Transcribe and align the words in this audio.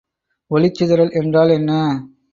ஒளிச்சிதறல் 0.51 1.13
என்றால் 1.13 1.49
என்ன? 1.49 1.71